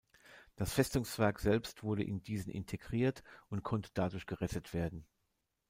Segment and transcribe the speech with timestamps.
[0.55, 5.05] Das Festungswerk selbst wurde in diesen integriert und konnte dadurch gerettet werden.